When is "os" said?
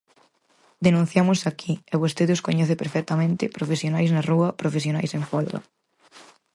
2.35-2.43